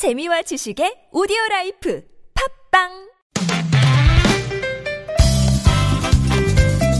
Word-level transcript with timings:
재미와 0.00 0.40
지식의 0.40 1.08
오디오 1.12 1.36
라이프 1.50 2.02
팟빵 2.72 2.88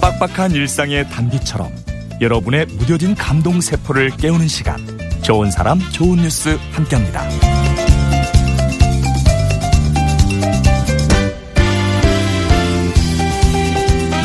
빡빡한 0.02 0.50
일상의 0.50 1.08
단비처럼 1.08 1.72
여러분의 2.20 2.66
무뎌진 2.66 3.14
감동 3.14 3.62
세포를 3.62 4.10
깨우는 4.18 4.48
시간 4.48 4.76
좋은 5.22 5.50
사람 5.50 5.78
좋은 5.92 6.18
뉴스 6.18 6.58
함께합니다. 6.72 7.26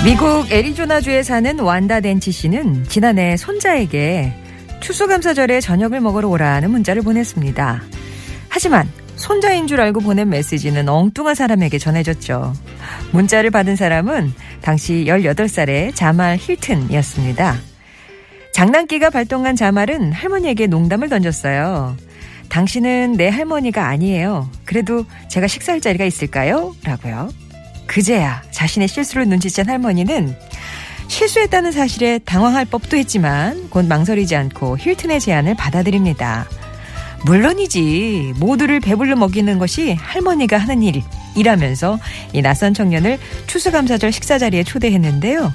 미국 0.04 0.52
애리조나주에 0.52 1.23
사는 1.23 1.57
완다 1.60 2.02
덴치 2.02 2.34
씨는 2.34 2.84
지난해 2.89 3.38
손자에게 3.38 4.34
추수감사절에 4.82 5.62
저녁을 5.62 6.02
먹으러 6.02 6.28
오라는 6.28 6.71
문자를 6.71 7.04
보냈습니다. 7.04 7.96
하지만 8.56 8.90
손자인 9.18 9.68
줄 9.68 9.82
알고 9.82 10.00
보낸 10.00 10.30
메시지는 10.30 10.88
엉뚱한 10.88 11.36
사람에게 11.36 11.77
전해졌죠. 11.77 12.54
문자를 13.12 13.50
받은 13.50 13.76
사람은 13.76 14.34
당시 14.62 15.04
18살의 15.09 15.94
자말 15.94 16.38
힐튼이었습니다. 16.40 17.58
장난기가 18.54 19.09
발동한 19.09 19.58
자말은 19.58 20.14
할머니에게 20.14 20.68
농담을 20.68 21.09
던졌어요. 21.09 21.98
당신은 22.48 23.16
내 23.18 23.28
할머니가 23.28 23.90
아니에요. 23.90 24.50
그래도 24.64 25.06
제가 25.28 25.48
식사할 25.48 25.81
자리가 25.81 26.06
있을까요? 26.06 26.73
라고요. 26.86 27.28
그제야 27.88 28.42
자신의 28.52 28.88
실수를 28.88 29.26
눈치챈 29.26 29.67
할머니는 29.67 30.34
실수했다는 31.09 31.73
사실에 31.73 32.20
당황할 32.20 32.64
법도 32.64 32.95
했지만 32.95 33.70
곧 33.70 33.86
망설이지 33.86 34.34
않고 34.34 34.78
힐튼의 34.78 35.20
제안을 35.20 35.56
받아들입니다. 35.56 36.48
물론이지 37.26 38.36
모두를 38.38 38.80
배불러 38.80 39.16
먹이는 39.16 39.58
것이 39.58 39.94
할머니가 39.94 40.58
하는 40.58 40.84
일이라면서 40.84 42.00
이 42.34 42.42
낯선 42.42 42.73
청년을 42.73 43.17
추수감사절 43.48 44.12
식사 44.12 44.38
자리에 44.38 44.64
초대했는데요. 44.64 45.52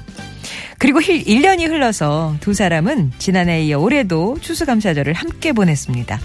그리고 0.77 0.99
1년이 0.99 1.69
흘러서 1.69 2.35
두 2.41 2.53
사람은 2.53 3.13
지난해에 3.19 3.63
이어 3.65 3.79
올해도 3.79 4.37
추수감사절을 4.41 5.13
함께 5.13 5.53
보냈습니다. 5.53 6.19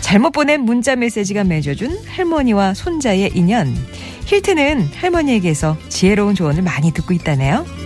잘못 0.00 0.30
보낸 0.30 0.62
문자 0.62 0.96
메시지가 0.96 1.44
맺어준 1.44 2.04
할머니와 2.06 2.74
손자의 2.74 3.32
인연. 3.34 3.76
힐트는 4.24 4.90
할머니에게서 4.94 5.76
지혜로운 5.88 6.34
조언을 6.34 6.62
많이 6.62 6.92
듣고 6.92 7.12
있다네요. 7.12 7.85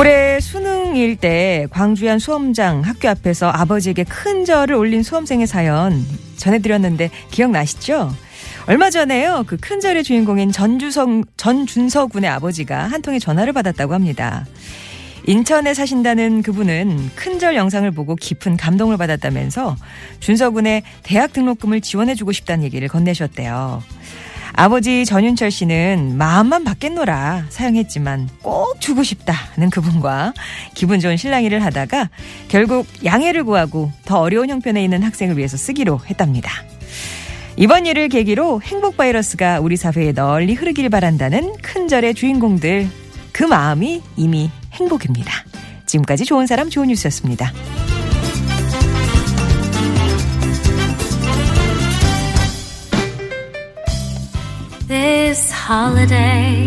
올해 0.00 0.40
수능일 0.40 1.16
때 1.16 1.66
광주의 1.68 2.08
한 2.08 2.18
수험장 2.18 2.80
학교 2.80 3.10
앞에서 3.10 3.50
아버지에게 3.50 4.04
큰 4.04 4.46
절을 4.46 4.74
올린 4.74 5.02
수험생의 5.02 5.46
사연 5.46 6.02
전해드렸는데 6.38 7.10
기억나시죠? 7.30 8.10
얼마 8.66 8.88
전에요. 8.88 9.44
그 9.46 9.58
큰 9.60 9.78
절의 9.78 10.02
주인공인 10.02 10.52
전주성, 10.52 11.24
전준서 11.36 12.06
군의 12.06 12.30
아버지가 12.30 12.84
한 12.84 13.02
통의 13.02 13.20
전화를 13.20 13.52
받았다고 13.52 13.92
합니다. 13.92 14.46
인천에 15.26 15.74
사신다는 15.74 16.40
그분은 16.40 17.10
큰절 17.14 17.54
영상을 17.54 17.90
보고 17.90 18.16
깊은 18.16 18.56
감동을 18.56 18.96
받았다면서 18.96 19.76
준서 20.20 20.48
군의 20.48 20.82
대학 21.02 21.34
등록금을 21.34 21.82
지원해주고 21.82 22.32
싶다는 22.32 22.64
얘기를 22.64 22.88
건네셨대요. 22.88 23.82
아버지 24.52 25.04
전윤철 25.04 25.50
씨는 25.50 26.16
마음만 26.16 26.64
받겠노라 26.64 27.46
사용했지만 27.48 28.28
꼭 28.42 28.80
주고 28.80 29.02
싶다는 29.02 29.70
그분과 29.70 30.34
기분 30.74 31.00
좋은 31.00 31.16
실랑이를 31.16 31.64
하다가 31.64 32.10
결국 32.48 32.86
양해를 33.04 33.44
구하고 33.44 33.90
더 34.04 34.20
어려운 34.20 34.50
형편에 34.50 34.82
있는 34.82 35.02
학생을 35.02 35.36
위해서 35.36 35.56
쓰기로 35.56 36.00
했답니다. 36.06 36.50
이번 37.56 37.86
일을 37.86 38.08
계기로 38.08 38.62
행복 38.62 38.96
바이러스가 38.96 39.60
우리 39.60 39.76
사회에 39.76 40.12
널리 40.12 40.54
흐르길 40.54 40.88
바란다는 40.88 41.56
큰절의 41.62 42.14
주인공들 42.14 42.88
그 43.32 43.44
마음이 43.44 44.02
이미 44.16 44.50
행복입니다. 44.72 45.32
지금까지 45.86 46.24
좋은 46.24 46.46
사람 46.46 46.70
좋은 46.70 46.88
뉴스였습니다. 46.88 47.52
holiday, 55.69 56.63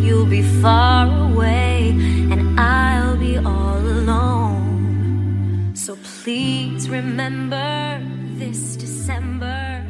you'll 0.00 0.26
be 0.26 0.42
far 0.62 1.06
away, 1.30 1.90
and 2.30 2.58
I'll 2.58 3.16
be 3.16 3.36
all 3.38 3.78
alone. 3.78 5.72
So 5.74 5.96
please 6.22 6.88
remember 6.88 8.00
this 8.38 8.76
December 8.76 9.84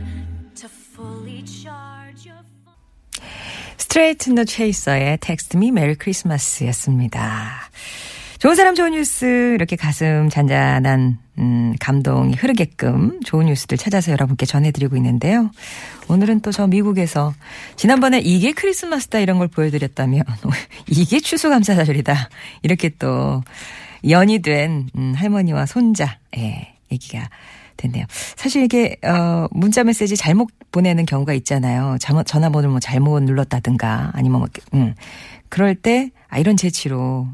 to 0.57 0.69
fully 0.69 1.43
charge 1.43 2.27
your 2.27 2.43
phone. 2.65 2.75
스트레이트 3.77 4.31
너 4.31 4.45
체이서의 4.45 5.19
텍스트 5.21 5.57
미 5.57 5.71
메리 5.71 5.95
크리스마스였습니다. 5.95 7.62
좋은 8.44 8.56
사람 8.56 8.76
좋은 8.76 8.92
뉴스 8.92 9.54
이렇게 9.56 9.78
가슴 9.78 10.28
잔잔한 10.28 11.18
음, 11.38 11.74
감동이 11.80 12.34
흐르게끔 12.34 13.22
좋은 13.22 13.46
뉴스들 13.46 13.78
찾아서 13.78 14.12
여러분께 14.12 14.46
전해드리고 14.46 14.98
있는데요. 14.98 15.50
오늘은 16.10 16.42
또 16.42 16.52
저 16.52 16.68
미국에서 16.68 17.34
지난번에 17.78 18.20
이게 18.20 18.52
크리스마스다 18.52 19.20
이런 19.20 19.38
걸 19.38 19.48
보여드렸다면 19.48 20.26
이게 20.92 21.22
추수감사절이다 21.22 22.30
이렇게 22.64 22.90
또 23.00 23.42
연이 24.10 24.40
된 24.40 24.90
음, 24.98 25.14
할머니와 25.16 25.66
손자 25.66 26.20
예, 26.36 26.76
얘기가 26.92 27.30
됐네요. 27.78 28.04
사실 28.36 28.64
이게 28.64 28.98
어 29.04 29.48
문자 29.52 29.86
메시지 29.86 30.18
잘못 30.18 30.50
보내는 30.74 31.06
경우가 31.06 31.32
있잖아요. 31.36 31.96
전화번호를 31.98 32.72
뭐 32.72 32.82
잘못 32.82 33.24
눌렀다든가 33.24 34.12
아니면 34.14 34.40
뭐 34.40 34.50
음. 34.74 34.96
그럴 35.54 35.76
때, 35.76 36.10
아, 36.34 36.40
이런 36.40 36.58
재치로, 36.58 37.28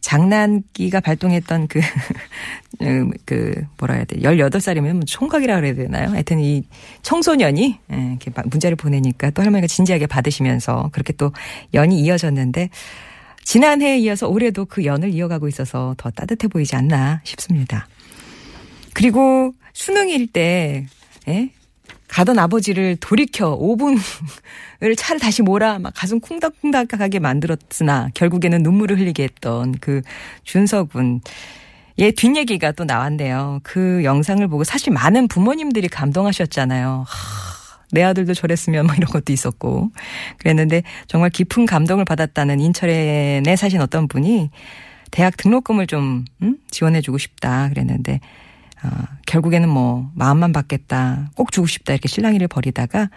장난기가 0.00 1.00
발동했던 1.00 1.66
그, 1.66 1.80
그, 3.26 3.66
뭐라 3.78 3.94
해야 3.94 4.04
돼. 4.04 4.20
18살이면 4.20 4.92
뭐 4.92 5.00
총각이라 5.04 5.56
그래야 5.56 5.74
되나요? 5.74 6.10
하여튼 6.10 6.38
이 6.38 6.62
청소년이, 7.02 7.80
예, 7.92 7.96
이렇게 7.96 8.30
문자를 8.44 8.76
보내니까 8.76 9.30
또 9.30 9.42
할머니가 9.42 9.66
진지하게 9.66 10.06
받으시면서 10.06 10.90
그렇게 10.92 11.12
또 11.14 11.32
연이 11.74 12.00
이어졌는데, 12.00 12.70
지난해에 13.42 13.98
이어서 13.98 14.28
올해도 14.28 14.66
그 14.66 14.84
연을 14.84 15.12
이어가고 15.12 15.48
있어서 15.48 15.96
더 15.98 16.10
따뜻해 16.10 16.46
보이지 16.46 16.76
않나 16.76 17.20
싶습니다. 17.24 17.88
그리고 18.94 19.52
수능일 19.72 20.28
때, 20.28 20.86
예? 21.26 21.50
가던 22.08 22.38
아버지를 22.38 22.96
돌이켜 22.96 23.56
5분을 23.58 23.98
차를 24.96 25.20
다시 25.20 25.42
몰아 25.42 25.78
막 25.78 25.92
가슴 25.94 26.20
쿵닥쿵닥하게 26.20 27.18
만들었으나 27.18 28.08
결국에는 28.14 28.62
눈물을 28.62 28.98
흘리게 28.98 29.22
했던 29.24 29.72
그 29.80 30.02
준석군. 30.44 31.20
예, 31.98 32.10
뒷얘기가 32.12 32.72
또 32.72 32.84
나왔네요. 32.84 33.60
그 33.64 34.02
영상을 34.04 34.46
보고 34.48 34.62
사실 34.64 34.92
많은 34.92 35.26
부모님들이 35.26 35.88
감동하셨잖아요. 35.88 37.04
하, 37.06 37.82
내 37.90 38.04
아들도 38.04 38.34
저랬으면 38.34 38.86
뭐 38.86 38.94
이런 38.94 39.10
것도 39.10 39.32
있었고. 39.32 39.90
그랬는데 40.38 40.84
정말 41.08 41.30
깊은 41.30 41.66
감동을 41.66 42.04
받았다는 42.04 42.60
인천에 42.60 43.42
사신 43.56 43.80
어떤 43.80 44.06
분이 44.06 44.50
대학 45.10 45.36
등록금을 45.36 45.86
좀, 45.88 46.24
음? 46.42 46.58
지원해주고 46.70 47.18
싶다. 47.18 47.68
그랬는데 47.70 48.20
어, 48.82 48.88
결국에는 49.26 49.68
뭐 49.68 50.10
마음만 50.14 50.52
받겠다, 50.52 51.30
꼭 51.34 51.52
주고 51.52 51.66
싶다 51.66 51.92
이렇게 51.92 52.08
실랑이를 52.08 52.48
벌이다가 52.48 53.10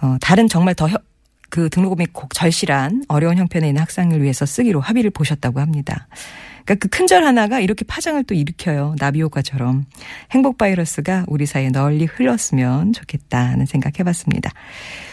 어, 0.00 0.16
다른 0.20 0.48
정말 0.48 0.74
더그 0.74 1.70
등록금이 1.70 2.06
꼭 2.12 2.34
절실한 2.34 3.04
어려운 3.08 3.36
형편에 3.36 3.68
있는 3.68 3.80
학생을 3.82 4.22
위해서 4.22 4.46
쓰기로 4.46 4.80
합의를 4.80 5.10
보셨다고 5.10 5.60
합니다. 5.60 6.08
그러니까 6.68 6.74
그 6.74 6.88
큰절 6.88 7.24
하나가 7.24 7.60
이렇게 7.60 7.86
파장을 7.86 8.22
또 8.24 8.34
일으켜요. 8.34 8.94
나비 8.98 9.22
효과처럼. 9.22 9.86
행복 10.32 10.58
바이러스가 10.58 11.24
우리 11.26 11.46
사이에 11.46 11.70
널리 11.70 12.04
흘렀으면 12.04 12.92
좋겠다는 12.92 13.64
생각 13.64 13.98
해봤습니다. 13.98 14.50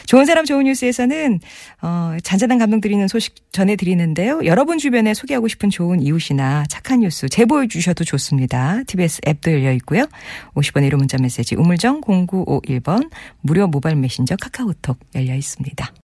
좋은 0.06 0.26
사람 0.26 0.44
좋은 0.44 0.66
뉴스에서는 0.66 1.40
어, 1.82 2.18
잔잔한 2.22 2.60
감동 2.60 2.82
드리는 2.82 3.08
소식 3.08 3.36
전해드리는데요. 3.54 4.42
여러분 4.44 4.78
주변에 4.78 5.14
소개하고 5.14 5.48
싶은 5.48 5.70
좋은 5.70 6.02
이웃이나 6.02 6.66
착한 6.68 7.00
뉴스 7.00 7.30
제보해 7.30 7.70
주셔도 7.70 8.04
좋습니다. 8.04 8.84
TBS 8.86 9.22
앱도 9.26 9.54
열려 9.54 9.72
있고요. 9.74 10.06
50번의 10.56 10.92
1호 10.92 10.98
문자 10.98 11.18
메시지 11.22 11.56
우물정 11.56 12.02
0951번 12.02 13.10
무료 13.40 13.68
모바일 13.68 13.96
메신저 13.96 14.36
카카오톡 14.36 15.00
열려 15.16 15.34
있습니다. 15.34 15.90